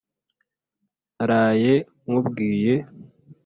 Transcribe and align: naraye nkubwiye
naraye 1.15 1.73
nkubwiye 2.05 2.73